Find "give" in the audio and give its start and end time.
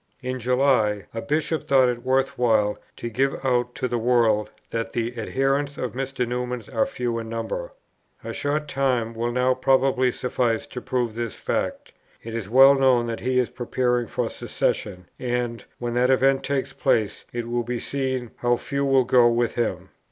3.07-3.35